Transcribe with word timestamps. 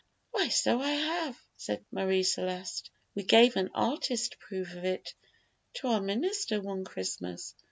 "Why, 0.31 0.49
so 0.49 0.81
I 0.81 0.89
have," 0.93 1.39
said 1.57 1.85
Marie 1.91 2.23
Celeste; 2.23 2.89
"we 3.13 3.21
gave 3.21 3.55
an 3.55 3.69
artist 3.75 4.37
proof 4.39 4.73
of 4.73 4.83
it 4.83 5.13
to 5.75 5.89
our 5.89 6.01
minister 6.01 6.59
one 6.59 6.83
Christmas." 6.83 7.53